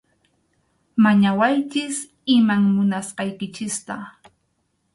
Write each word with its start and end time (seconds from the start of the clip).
Mañawaychik 1.03 1.95
iman 2.35 2.61
munasqaykichikta. 2.75 3.95